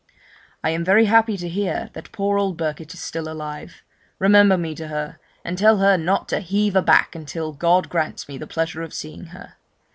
[0.63, 3.83] 'I am very happy to hear that poor old Birket is still alive;
[4.17, 8.39] remember me to her, and tell her not to heave aback, until God grants me
[8.39, 9.57] the pleasure of seeing her.